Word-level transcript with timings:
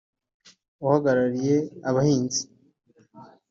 uhagarariye 0.83 1.55
abahinzi 1.89 2.41